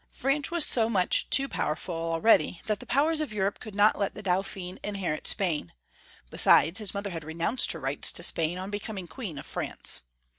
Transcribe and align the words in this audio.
France 0.09 0.49
was 0.49 0.65
so 0.65 0.89
much 0.89 1.29
too 1.29 1.47
powerful 1.47 1.93
already 1.93 2.59
that 2.65 2.79
the 2.79 2.87
powera 2.87 3.21
of 3.21 3.31
Europe 3.31 3.59
could 3.59 3.75
not 3.75 3.99
let 3.99 4.15
the 4.15 4.23
Daupliin 4.23 4.79
inherit 4.83 5.27
Spain— 5.27 5.73
besides, 6.31 6.79
his 6.79 6.95
mother 6.95 7.11
had 7.11 7.23
renounced 7.23 7.71
her 7.73 7.79
rights 7.79 8.11
to 8.13 8.23
Spain 8.23 8.57
on 8.57 8.71
be 8.71 8.79
coming 8.79 9.05
Queen 9.07 9.37
of 9.37 9.45
France. 9.45 10.01